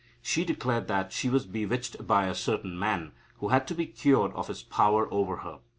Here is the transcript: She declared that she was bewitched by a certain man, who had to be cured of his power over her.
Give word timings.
She 0.23 0.43
declared 0.43 0.87
that 0.87 1.11
she 1.11 1.29
was 1.29 1.45
bewitched 1.45 2.07
by 2.07 2.25
a 2.25 2.33
certain 2.33 2.79
man, 2.79 3.11
who 3.37 3.49
had 3.49 3.67
to 3.67 3.75
be 3.75 3.85
cured 3.85 4.31
of 4.33 4.47
his 4.47 4.63
power 4.63 5.07
over 5.13 5.37
her. 5.45 5.59